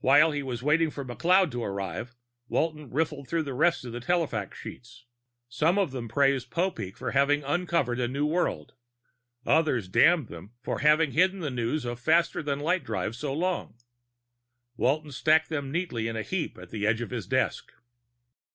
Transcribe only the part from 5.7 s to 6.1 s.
of them